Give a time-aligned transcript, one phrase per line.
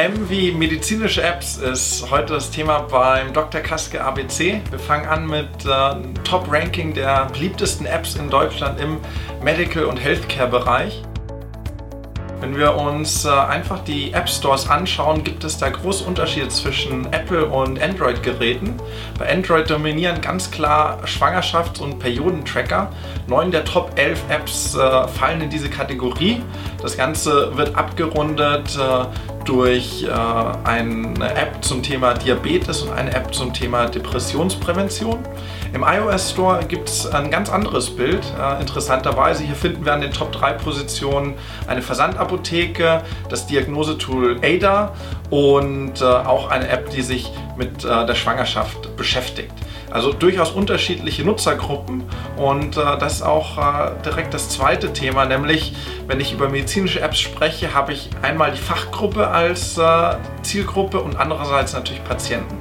[0.00, 3.60] M wie medizinische Apps ist heute das Thema beim Dr.
[3.60, 4.62] Kaske ABC.
[4.70, 8.96] Wir fangen an mit äh, Top-Ranking der beliebtesten Apps in Deutschland im
[9.42, 11.02] Medical- und Healthcare-Bereich.
[12.40, 17.12] Wenn wir uns äh, einfach die App Stores anschauen, gibt es da große Unterschiede zwischen
[17.12, 18.80] Apple und Android-Geräten.
[19.18, 22.90] Bei Android dominieren ganz klar Schwangerschafts- und Periodentracker.
[23.26, 26.40] Neun der Top 11 Apps äh, fallen in diese Kategorie.
[26.80, 29.04] Das Ganze wird abgerundet äh,
[29.44, 35.18] durch äh, eine App zum Thema Diabetes und eine App zum Thema Depressionsprävention.
[35.72, 38.24] Im iOS Store gibt es ein ganz anderes Bild.
[38.38, 41.34] Äh, interessanterweise, hier finden wir an den Top 3 Positionen
[41.66, 44.92] eine Versandapotheke, das Diagnosetool ADA
[45.30, 49.52] und äh, auch eine App, die sich mit äh, der Schwangerschaft beschäftigt.
[49.90, 52.04] Also durchaus unterschiedliche Nutzergruppen
[52.36, 55.74] und äh, das ist auch äh, direkt das zweite Thema, nämlich
[56.06, 61.16] wenn ich über medizinische Apps spreche, habe ich einmal die Fachgruppe als äh, Zielgruppe und
[61.16, 62.56] andererseits natürlich Patienten.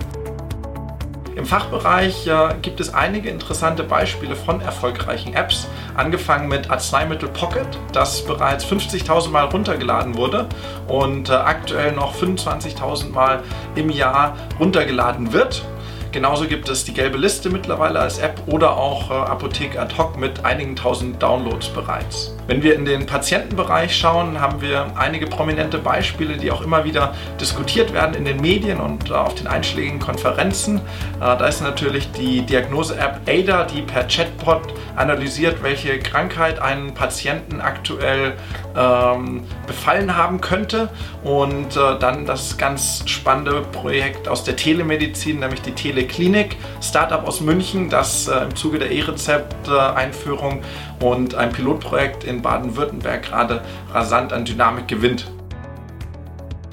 [1.39, 7.65] Im Fachbereich äh, gibt es einige interessante Beispiele von erfolgreichen Apps, angefangen mit Arzneimittel Pocket,
[7.93, 10.49] das bereits 50.000 Mal runtergeladen wurde
[10.89, 13.41] und äh, aktuell noch 25.000 Mal
[13.75, 15.63] im Jahr runtergeladen wird.
[16.11, 20.17] Genauso gibt es die gelbe Liste mittlerweile als App oder auch äh, Apotheke ad hoc
[20.17, 22.35] mit einigen tausend Downloads bereits.
[22.47, 27.13] Wenn wir in den Patientenbereich schauen, haben wir einige prominente Beispiele, die auch immer wieder
[27.39, 30.77] diskutiert werden in den Medien und äh, auf den einschlägigen Konferenzen.
[30.77, 34.61] Äh, da ist natürlich die Diagnose-App ADA, die per Chatbot
[34.95, 38.33] analysiert, welche Krankheit einen Patienten aktuell
[38.75, 40.89] ähm, befallen haben könnte.
[41.23, 47.41] Und äh, dann das ganz spannende Projekt aus der Telemedizin, nämlich die Teleklinik, Startup aus
[47.41, 50.61] München, das äh, im Zuge der E-Rezept-Einführung
[51.01, 53.61] und ein Pilotprojekt in Baden-Württemberg gerade
[53.91, 55.29] rasant an Dynamik gewinnt.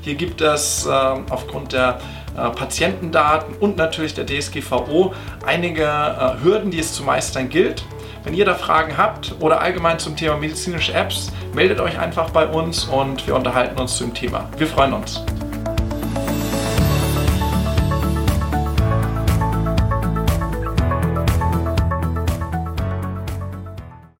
[0.02, 1.98] Hier gibt es äh, aufgrund der
[2.36, 5.12] äh, Patientendaten und natürlich der DSGVO
[5.44, 7.84] einige äh, Hürden, die es zu meistern gilt.
[8.22, 12.46] Wenn ihr da Fragen habt oder allgemein zum Thema medizinische Apps, meldet euch einfach bei
[12.46, 14.48] uns und wir unterhalten uns zum Thema.
[14.58, 15.24] Wir freuen uns.